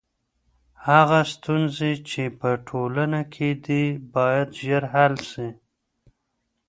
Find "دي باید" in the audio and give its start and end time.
3.65-4.47